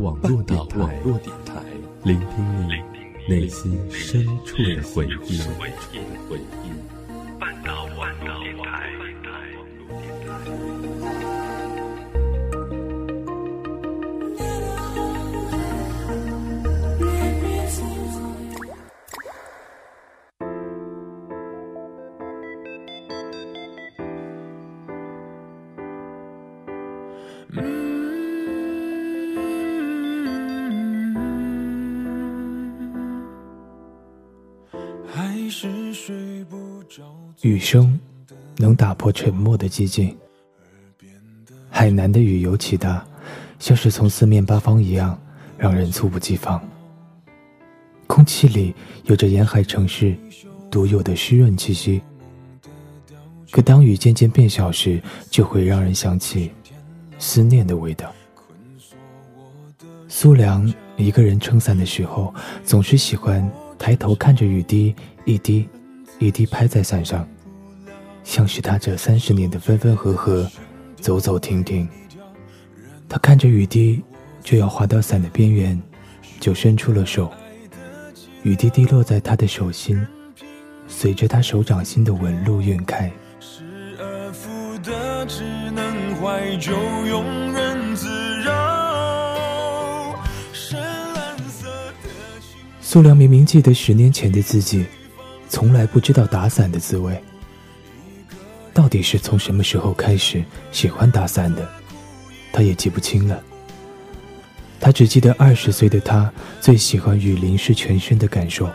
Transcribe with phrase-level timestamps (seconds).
[0.00, 1.62] 网络电台，
[2.04, 2.28] 聆听
[2.66, 2.72] 你
[3.28, 5.38] 内心深处的回忆。
[37.50, 37.98] 雨声
[38.58, 40.16] 能打破沉默的寂静。
[41.68, 43.04] 海南的雨尤其大，
[43.58, 45.20] 像是从四面八方一样，
[45.58, 46.62] 让人猝不及防。
[48.06, 48.72] 空气里
[49.04, 50.16] 有着沿海城市
[50.70, 52.00] 独有的湿润气息。
[53.50, 56.52] 可当雨渐渐变小时，就会让人想起
[57.18, 58.12] 思念的味道。
[60.06, 62.32] 苏良一个人撑伞的时候，
[62.64, 65.68] 总是喜欢抬头看着雨滴一滴
[66.20, 67.26] 一滴拍在伞上，
[68.24, 70.50] 像是他这三十年的分分合合，
[71.00, 71.88] 走走停停。
[73.08, 74.02] 他看着雨滴
[74.42, 75.80] 就要滑到伞的边缘，
[76.38, 77.30] 就伸出了手。
[78.42, 80.00] 雨滴滴落在他的手心，
[80.86, 83.10] 随着他手掌心的纹路晕开。
[85.28, 88.08] 只能怀旧，庸人自
[88.40, 90.16] 扰。
[92.80, 94.86] 苏良明明记得十年前的自己，
[95.48, 97.22] 从来不知道打伞的滋味。
[98.72, 101.68] 到底是从什么时候开始喜欢打伞的，
[102.52, 103.42] 他也记不清了。
[104.78, 108.68] 他只记得二十岁的他最喜欢雨淋湿全身的感受。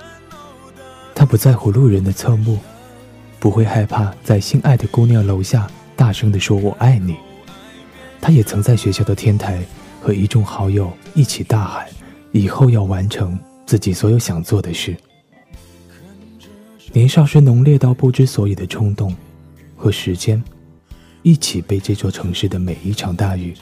[1.16, 2.60] 他不在乎路人的侧目，
[3.40, 5.68] 不会害怕在心爱的姑娘楼下。
[5.96, 7.16] 大声地说：“我爱你。”
[8.20, 9.64] 他也曾在学校的天台
[10.02, 11.88] 和一众好友一起大喊
[12.34, 14.96] ：“以后要完成自己所有想做的事。”
[16.92, 19.16] 年少时浓烈到不知所以的冲动，
[19.86, 20.44] 和时间，
[21.22, 23.54] 一起被这座城市的每一场大雨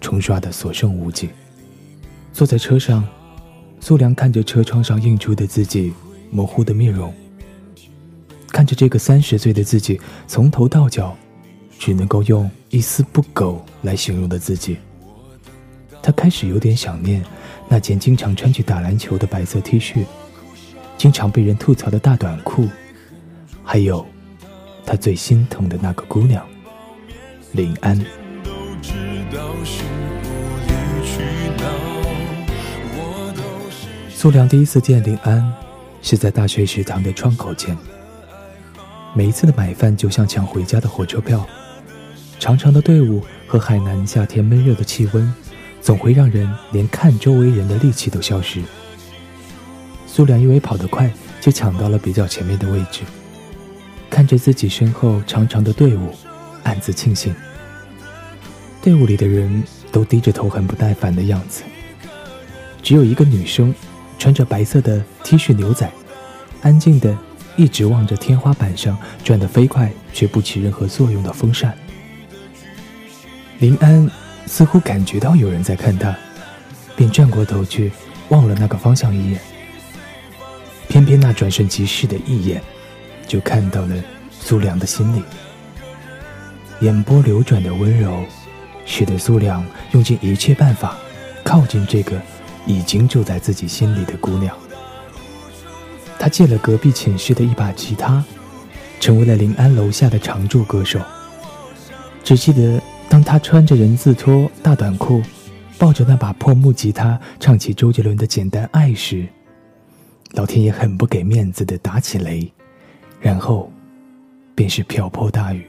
[0.00, 1.28] 冲刷得所剩无几。
[2.32, 3.06] 坐在车上，
[3.78, 5.92] 苏良看着车窗上映出的自己
[6.30, 7.12] 模糊的面容，
[8.48, 11.14] 看着这个三十岁的自己从头到脚。
[11.78, 14.76] 只能够用一丝不苟来形容的自己。
[16.02, 17.24] 他开始有点想念
[17.70, 20.04] 那件经常穿去打篮球的白色 T 恤，
[20.98, 22.68] 经常被人吐槽的大短裤，
[23.64, 24.06] 还有
[24.84, 26.46] 他最心疼的那个姑娘
[27.52, 27.98] 林安。
[34.08, 35.52] 苏良第一次见林安，
[36.02, 37.76] 是在大学食堂的窗口前。
[39.14, 41.46] 每一次的买饭，就像抢回家的火车票。
[42.38, 45.34] 长长的队伍和海南夏天闷热的气温，
[45.80, 48.62] 总会让人连看周围人的力气都消失。
[50.06, 51.10] 苏良因为跑得快，
[51.40, 53.02] 就抢到了比较前面的位置。
[54.10, 56.12] 看着自己身后长长的队伍，
[56.64, 57.34] 暗自庆幸。
[58.82, 59.62] 队伍里的人
[59.92, 61.62] 都低着头，很不耐烦的样子。
[62.82, 63.72] 只有一个女生，
[64.18, 65.88] 穿着白色的 T 恤牛仔，
[66.62, 67.16] 安静的
[67.56, 71.76] 一直望着天花板上转得飞快却不起任何作用的风扇。
[73.58, 74.10] 林安
[74.46, 76.16] 似乎感觉到有人在看他，
[76.96, 77.92] 便转过头去
[78.30, 79.40] 望了那个方向一眼。
[80.88, 82.60] 偏偏那转瞬即逝的一眼，
[83.30, 83.94] 就看到了
[84.32, 85.22] 苏良的心里。
[86.80, 88.24] 眼波流转的温柔，
[88.84, 90.96] 使得苏良用尽一切办法
[91.44, 92.20] 靠近这个
[92.66, 94.52] 已经住在自己心里的姑娘。
[96.18, 98.24] 他借了隔壁寝室的一把吉他，
[98.98, 100.98] 成为了临安楼下的常驻歌手。
[102.24, 102.82] 只记得。
[103.10, 105.20] 当他穿着人字拖、大短裤，
[105.76, 109.26] 抱着那把破木吉他，唱起周杰伦的《简单爱》时，
[110.34, 112.52] 老天爷很不给面子的打起雷，
[113.20, 113.70] 然后
[114.54, 115.68] 便是瓢泼大雨。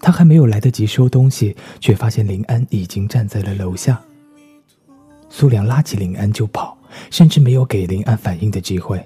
[0.00, 4.00] 他还没有来得及收东西，却发现林安已经站在了楼下。
[5.28, 6.78] 苏良拉起林安就跑，
[7.10, 9.04] 甚至没有给林安反应的机会。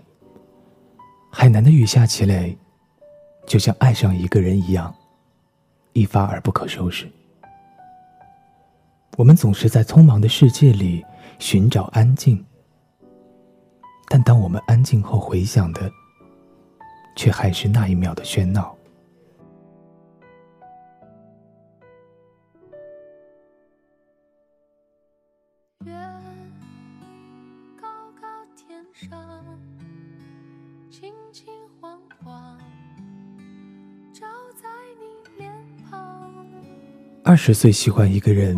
[1.31, 2.55] 海南的雨下起来，
[3.47, 4.95] 就像爱上一个人一样。
[5.93, 7.11] 一发而不可收拾。
[9.17, 11.05] 我们总是在匆忙的世界里
[11.41, 12.45] 寻找安静，
[14.09, 15.91] 但当我们安静后回想的，
[17.21, 18.75] 却还是那一秒的喧闹。
[37.23, 38.57] 二十岁喜欢一个人，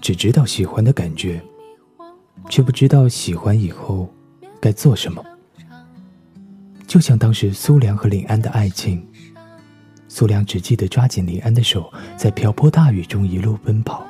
[0.00, 1.40] 只知道喜欢的感觉，
[2.50, 4.12] 却不知道喜欢以后
[4.60, 5.24] 该做什么。
[6.88, 9.06] 就像当时苏良和林安的爱情，
[10.08, 14.06] 苏良只记得抓紧林安的手，在瓢泼大雨中一路奔跑，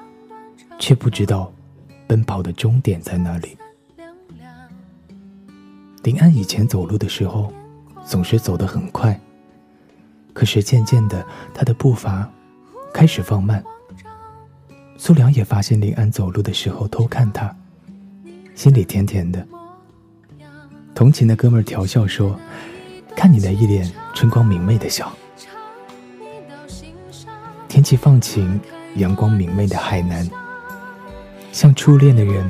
[0.79, 1.53] 却不知道
[2.07, 3.59] 奔跑的终点在哪里。
[6.05, 7.53] 林安以前走路的时候，
[8.07, 9.21] 总是走得很快。
[10.33, 12.31] 可是渐渐的，他的步伐
[12.95, 13.63] 开始放慢。
[14.97, 17.55] 苏良也发现林安走路的时候偷看他，
[18.55, 19.45] 心里甜甜的。
[20.95, 22.39] 同情的哥们儿调笑说
[23.19, 25.13] ：“看你那一脸春光明媚的笑。”
[27.67, 28.61] 天气放晴，
[28.95, 30.31] 阳光明媚的海南，
[31.51, 32.49] 像初恋的人，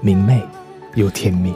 [0.00, 0.40] 明媚
[0.94, 1.52] 又甜蜜。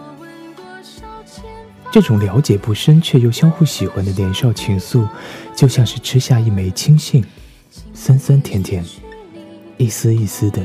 [1.93, 5.07] 这种了解不深却又相互喜欢的年少情愫，
[5.55, 7.25] 就像是吃下一枚青杏，
[7.95, 8.85] 酸酸甜甜，
[9.77, 10.61] 一丝一丝的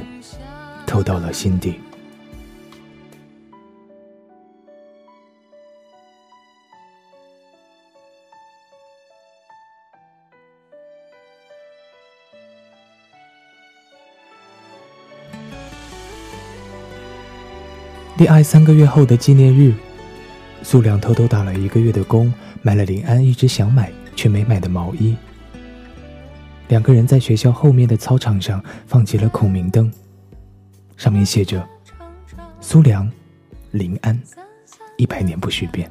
[0.88, 1.80] 透到了心底。
[18.22, 19.74] 恋爱三个月后的纪念日。
[20.62, 22.32] 苏良偷偷打了一个月的工，
[22.62, 25.16] 买了林安一直想买却没买的毛衣。
[26.68, 29.92] 两个人在学校后面的操场上放起了孔明灯，
[30.98, 31.68] 上面写着
[32.62, 33.12] “苏良，
[33.72, 34.22] 林安，
[34.98, 35.90] 一百年不许变”。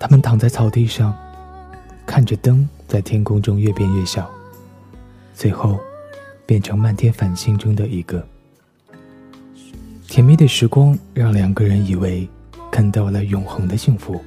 [0.00, 1.16] 他们躺在草地上，
[2.04, 4.28] 看着灯在天空中越变越小，
[5.32, 5.78] 最后
[6.44, 8.26] 变成漫天繁星中的一个。
[10.12, 12.28] 甜蜜的时光让两个人以为
[12.70, 14.22] 看到了永恒的幸福，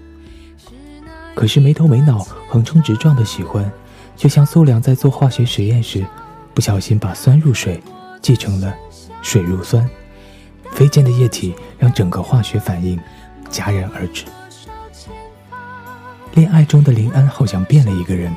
[1.35, 3.71] 可是没头没脑、横冲直撞的喜欢，
[4.15, 6.03] 就像苏良在做化学实验时，
[6.55, 7.79] 不小心把酸入水
[8.19, 8.73] 记成了
[9.21, 9.87] 水入酸，
[10.71, 12.99] 飞溅的液体让整个化学反应
[13.51, 14.25] 戛然而止。
[16.33, 18.35] 恋爱中的林安好像变了一个人，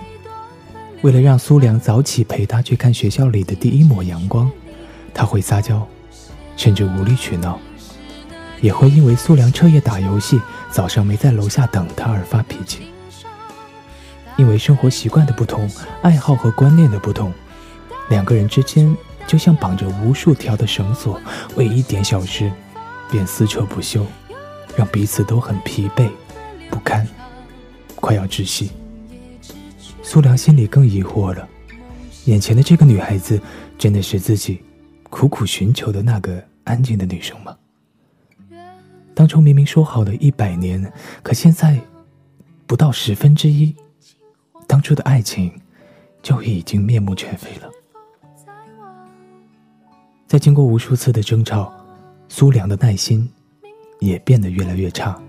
[1.01, 4.53] 为了让苏良早起陪他去看学校里的第一抹阳光，
[5.15, 5.89] 他会撒娇。
[6.59, 7.59] 甚至无理取闹，
[8.61, 10.39] 也会因为苏良彻夜打游戏，
[10.71, 12.81] 早上没在楼下等他而发脾气。
[14.37, 15.71] 因为生活习惯的不同，
[16.03, 17.33] 爱好和观念的不同，
[18.09, 18.95] 两个人之间
[19.25, 21.21] 就像绑着无数条的绳索，
[21.55, 22.53] 为一点小事
[23.09, 24.05] 便撕扯不休，
[24.77, 26.11] 让彼此都很疲惫
[26.71, 27.07] 不堪，
[27.95, 28.73] 快要窒息。
[30.03, 31.49] 苏良心里更疑惑了，
[32.25, 33.41] 眼前的这个女孩子
[33.79, 34.61] 真的是自己？
[35.11, 37.57] 苦苦寻求的那个安静的女生吗？
[39.15, 41.81] 当初明明说好了一百年，可现在
[42.67, 43.75] 不到十分之一，
[44.67, 45.53] 当初的爱情
[46.23, 47.69] 就已经面目全非了。
[50.27, 51.73] 在经过无数次的争吵，
[52.29, 53.29] 苏良的耐心
[53.99, 55.21] 也变得越来越差。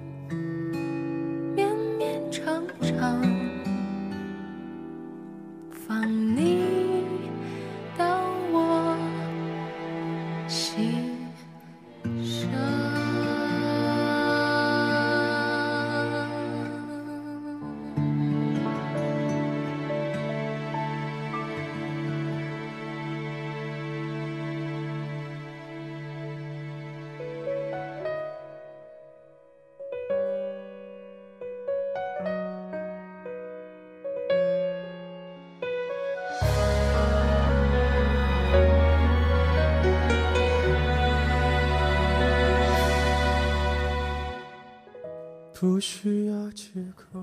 [45.59, 47.21] 不需要借口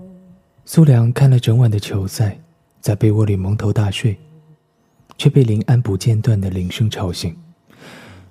[0.67, 2.39] 苏良看了整晚的球赛，
[2.83, 4.15] 在被窝里蒙头大睡，
[5.17, 7.35] 却被林安不间断的铃声吵醒，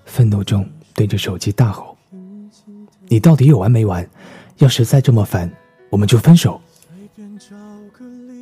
[0.05, 1.97] 愤怒中对着手机大吼
[3.09, 4.07] ：“你到底有完没完？
[4.57, 5.51] 要是再这么烦，
[5.89, 6.61] 我们就分手！”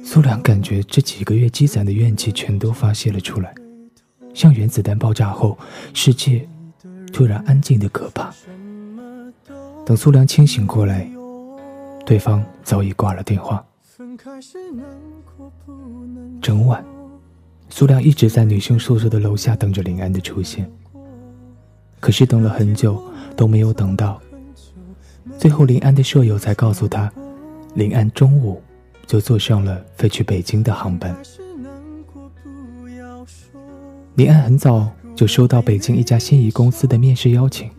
[0.04, 3.56] 苏良感觉这几个月积攒的怨气全都发泄了出来，
[4.34, 5.58] 像原子弹爆炸后，
[5.94, 6.46] 世界
[7.14, 8.34] 突然安静的可怕。
[9.86, 11.10] 等苏良清醒过来。
[12.06, 13.66] 对方早已挂了电话。
[16.42, 16.84] 整晚，
[17.70, 20.70] 苏亮一直在女生宿舍的楼下等着林安的出现。
[22.00, 23.02] 可是等了很久
[23.38, 24.22] 都没有等到，
[25.38, 27.12] 最后林安的舍友才告诉他，
[27.76, 28.62] 林安中午
[29.08, 31.16] 就坐上了飞去北京的航班。
[34.16, 37.72] 林安很早就收到北京一家心仪公司的面试邀请。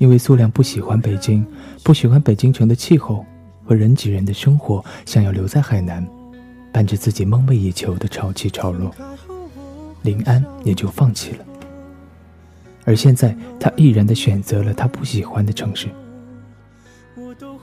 [0.00, 1.46] 因为苏良不喜欢北京，
[1.84, 3.22] 不喜欢北京城的气候
[3.62, 6.04] 和人挤人的生活，想要留在海南，
[6.72, 8.90] 伴着自己梦寐以求的潮起潮落。
[10.00, 11.44] 林安也就放弃了。
[12.86, 15.88] 而现在，他毅然地选择了他不喜欢的城市。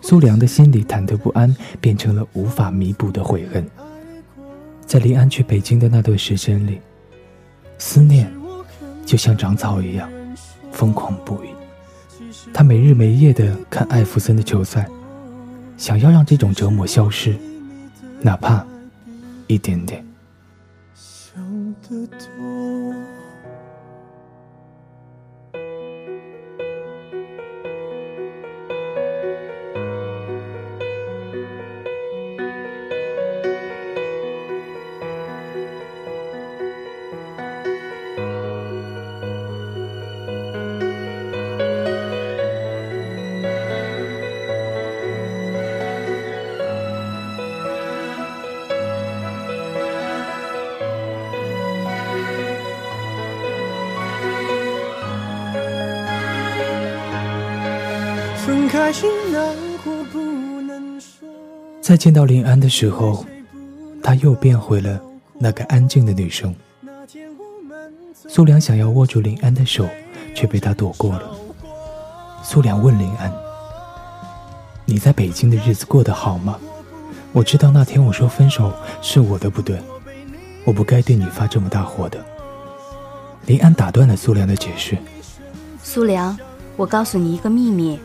[0.04, 3.68] 苏良的心里忐忑不安，变成了无法弥补的悔恨。
[4.86, 6.80] 在林安去北京的那段时间里，
[7.80, 8.32] 思念
[9.08, 10.08] 就像长草一样，
[10.72, 11.48] 疯狂不已。
[12.54, 14.88] 他没日没夜的看艾弗森的球赛，
[15.78, 17.36] 想要让这种折磨消失，
[18.22, 18.66] 哪怕
[19.48, 20.06] 一点点。
[61.82, 63.26] 在见到林安的时候，
[64.02, 65.02] 她又变回了
[65.38, 66.56] 那个安静的女生。
[68.30, 69.86] 苏良想要握住林安的手，
[70.34, 71.30] 却被他躲过了。
[72.42, 73.30] 苏良问林安
[74.86, 76.58] ：“你在北京的日子过得好吗？
[77.34, 79.82] 我知道那天我说分手是我的不对，
[80.64, 82.24] 我不该对你发这么大火的。”
[83.48, 84.98] 林安打断了苏良的解释
[85.84, 86.38] ：“苏良，
[86.78, 88.00] 我告诉你一个秘密。”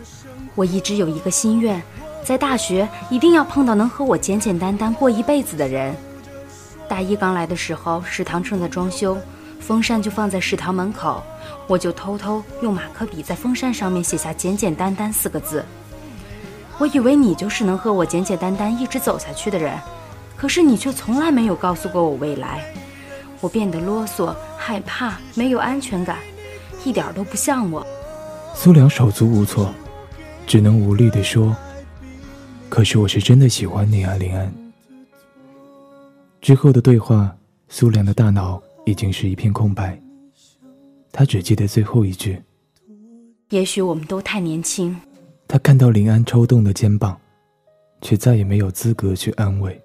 [0.55, 1.83] 我一直有一个心愿，
[2.25, 5.95] 在大学一定要碰到能和我简简单单过一辈子的人。
[6.89, 9.17] 大一刚来的时候，食堂正在装修，
[9.61, 11.23] 风扇就放在食堂门口，
[11.67, 15.65] 我就偷偷用马克笔在风扇上面写下“简简单单”四个字。
[16.79, 19.79] 我以为你就是能和我简简单单一直走下去的人，
[20.37, 22.63] 可是你却从来没有告诉过我未来。
[23.41, 26.19] 我变得啰嗦、害怕、没有安全感，
[26.85, 27.87] 一点都不像我。
[28.55, 29.73] 苏良手足无措。
[30.53, 31.57] 只能无力地说
[32.69, 34.53] ：“可是我是真的喜欢你啊，林安。”
[36.43, 37.35] 之后的对话，
[37.71, 39.99] 苏良的大脑已经是一片空白，
[41.11, 42.39] 他只记得最后一句
[43.49, 44.95] ：“也许我们都太年轻。”
[45.49, 47.19] 他看到林安抽动的肩膀，
[48.03, 49.81] 却再也没有资格去安慰。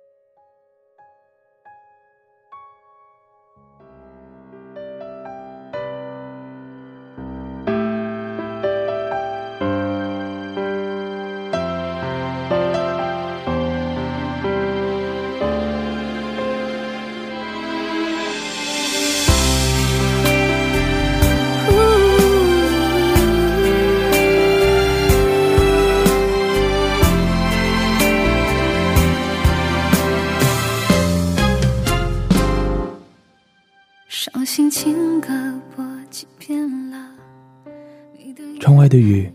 [38.88, 39.32] 的雨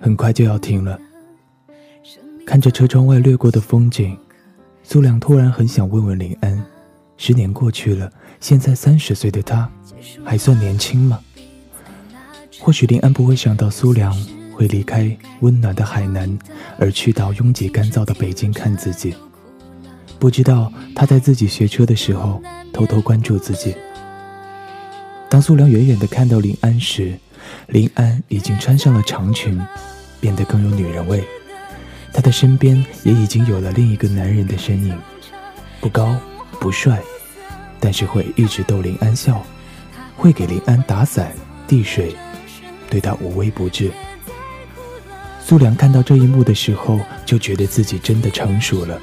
[0.00, 0.98] 很快就要停了，
[2.46, 4.16] 看着车窗外掠过的风景，
[4.82, 6.64] 苏良突然很想问问林安：
[7.16, 9.70] 十年过去了，现在三十岁的他
[10.24, 11.20] 还算年轻吗？
[12.60, 14.12] 或许林安不会想到苏良
[14.54, 16.38] 会离开温暖的海南，
[16.78, 19.14] 而去到拥挤干燥的北京看自己。
[20.18, 22.40] 不知道他在自己学车的时候
[22.72, 23.74] 偷偷关注自己。
[25.28, 27.18] 当苏良远远地看到林安时，
[27.68, 29.60] 林安已经穿上了长裙，
[30.20, 31.22] 变得更有女人味。
[32.12, 34.98] 他的身边也已经有了另一个男人的身影，
[35.80, 36.14] 不高
[36.60, 37.00] 不帅，
[37.80, 39.42] 但是会一直逗林安笑，
[40.16, 41.32] 会给林安打伞
[41.66, 42.14] 递水，
[42.90, 43.90] 对他无微不至。
[45.40, 49.00] 苏良看到这一幕的时候，就觉得自己真的成熟了。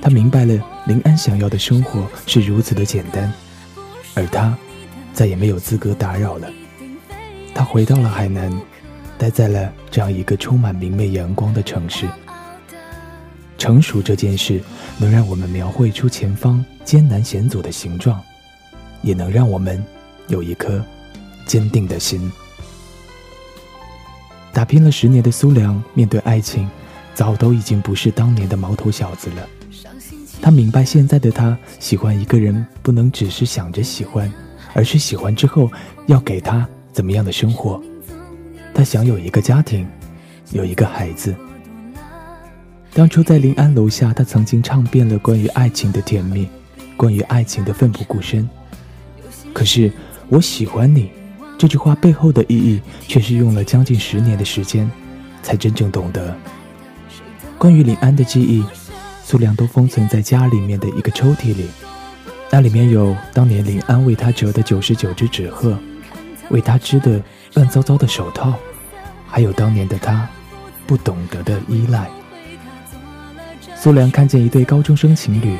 [0.00, 0.54] 他明白了
[0.86, 3.32] 林安想要的生活是如此的简单，
[4.14, 4.56] 而他
[5.12, 6.48] 再也没有资格打扰了。
[7.58, 8.52] 他回到了海南，
[9.18, 12.08] 待在了这样一个充满明媚阳光的城市。
[13.58, 14.62] 成熟这件事，
[14.96, 18.22] 能让我们描绘出前方艰难险阻的形状，
[19.02, 19.84] 也能让我们
[20.28, 20.80] 有一颗
[21.46, 22.30] 坚定的心。
[24.52, 26.70] 打拼了十年的苏良，面对爱情，
[27.12, 29.44] 早都已经不是当年的毛头小子了。
[30.40, 34.32] 他明白，现在的他喜欢一个人，不能只是想着喜欢，
[34.74, 35.68] 而是喜欢之后
[36.06, 36.64] 要给他。
[36.98, 37.80] 怎么样的生活？
[38.74, 39.86] 他想有一个家庭，
[40.50, 41.32] 有一个孩子。
[42.92, 46.48] 当初在临安楼下，他曾经唱遍了关于爱情的甜蜜，
[46.96, 48.50] 关于爱情的奋不顾身。
[49.52, 49.92] 可是
[50.28, 51.12] “我喜欢你”
[51.56, 54.90] 这句话背后的意义，却是用了将近十年的时间，
[55.40, 56.36] 才真正懂得。
[57.58, 58.64] 关于临安的记忆，
[59.22, 61.68] 苏良都封存在家里面的一个抽屉里。
[62.50, 65.78] 那里面有当年林安为他折的九十九只纸鹤，
[66.50, 67.20] 为他织的
[67.54, 68.54] 乱糟糟的手套，
[69.26, 70.28] 还有当年的他
[70.86, 72.08] 不懂得的依赖。
[73.76, 75.56] 苏良看见一对高中生情侣，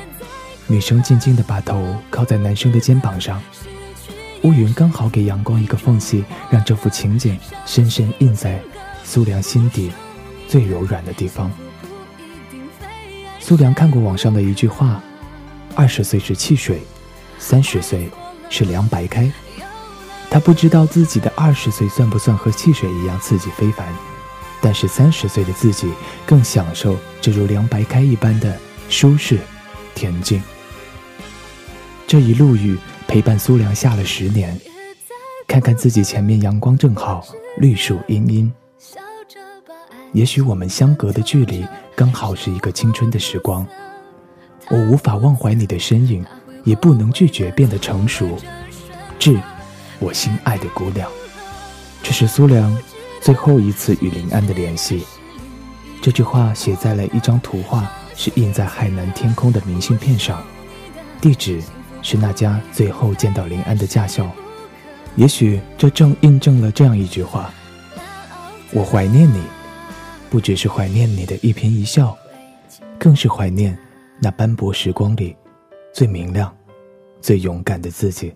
[0.67, 3.41] 女生静静地把头靠在男生的肩膀上，
[4.43, 8.61] 乌云刚好给阳光一个缝隙，让这幅情景深深印在
[9.05, 9.93] 苏良心底
[10.49, 11.51] 最柔软的地方。
[13.39, 15.01] 苏良看过网上的一句话
[15.75, 16.83] ：“二十岁是汽水，
[17.39, 18.11] 三十岁
[18.51, 19.31] 是凉白开。”
[20.31, 23.87] 他不知道自己的二十岁算不算和汽水一样刺激非凡。
[24.61, 25.89] 但是三十岁的自己
[26.27, 28.59] 更享受这如凉白开一般的
[28.89, 29.39] 舒适、
[29.95, 30.43] 恬静。
[32.09, 34.61] 这一路雨陪伴苏良下了十年，
[35.47, 37.25] 看看自己前面阳光正好，
[37.59, 38.53] 绿树茵茵。
[40.13, 43.65] 也许我们相隔的距离刚好是一个青春的时光。
[44.71, 46.25] 我无法忘怀你的身影，
[46.65, 48.37] 也不能拒绝变得成熟。
[49.21, 49.39] 致
[49.99, 51.11] 我心爱的姑娘，
[52.03, 52.77] 这是苏良。
[53.21, 55.05] 最后一次与林安的联系，
[56.01, 60.41] 这句话写在了一张图画，是印在海南天空的明信片上，
[61.21, 61.61] 地址
[62.01, 64.31] 是那家最后见到林安的驾校。
[65.17, 67.53] 也许这正印证了这样一句话：
[68.73, 69.43] 我怀念你，
[70.31, 72.17] 不只是怀念你的一颦一笑，
[73.01, 73.77] 更是怀念
[74.21, 75.37] 那斑驳时光里
[75.93, 76.57] 最明亮、
[77.21, 78.33] 最勇敢的自己。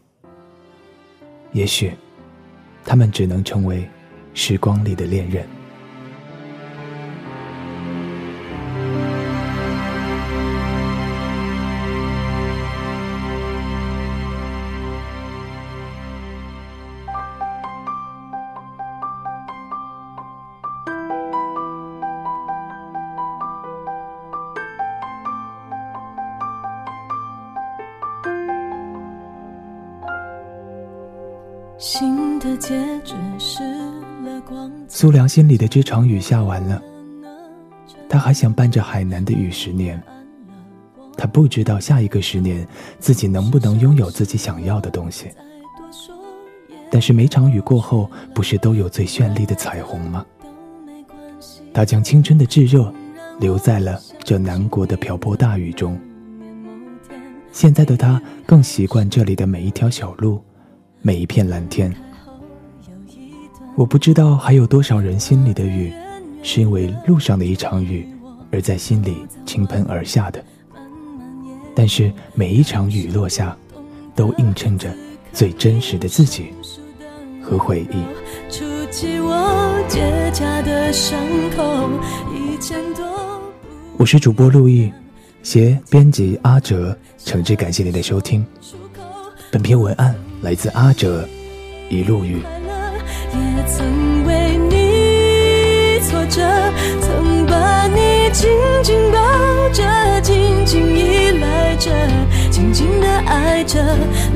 [1.53, 1.93] 也许，
[2.85, 3.89] 他们只能成为。
[4.35, 5.47] 时光里的恋人。
[35.33, 36.83] 心里的这场雨下完了，
[38.07, 39.99] 他还想伴着海南的雨十年。
[41.17, 42.69] 他不知道下一个十年
[42.99, 45.31] 自己能不能拥有自己想要的东西。
[46.91, 50.23] 但是每场雨过后，不是都有最绚丽的彩虹吗？
[51.73, 52.93] 他将青春的炙热
[53.41, 55.99] 留在了这南国的瓢泼大雨中。
[57.53, 60.45] 现在的他更习惯这里的每一条小路，
[61.01, 61.91] 每一片蓝天。
[63.75, 65.91] 我不知道还有多少人心里的雨，
[66.43, 68.07] 是因为路上的一场雨，
[68.51, 70.45] 而在心里倾盆而下的。
[71.75, 73.57] 但是每一场雨落下，
[74.15, 74.95] 都映衬着
[75.33, 76.53] 最真实的自己
[77.43, 78.05] 和回忆。
[83.97, 84.93] 我是主播陆毅，
[85.43, 88.45] 携编辑阿哲，诚挚感谢您的收听。
[89.51, 91.27] 本篇文案来自阿哲，
[91.89, 92.43] 一路雨。
[93.67, 96.43] 曾为你挫折，
[97.01, 98.51] 曾把你紧
[98.83, 99.19] 紧抱
[99.71, 101.91] 着，紧紧依赖着，
[102.51, 103.81] 紧紧的爱着，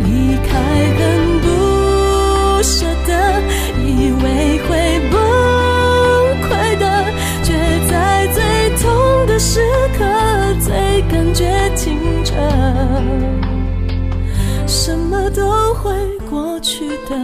[0.04, 0.58] 离开
[0.96, 3.12] 很不舍得，
[3.84, 5.14] 以为会崩
[6.48, 6.84] 溃的，
[7.42, 7.52] 却
[7.88, 8.42] 在最
[8.80, 9.60] 痛的时
[9.98, 10.04] 刻，
[10.60, 12.34] 最感觉清澈，
[14.66, 15.92] 什么都会
[16.30, 17.16] 过去的。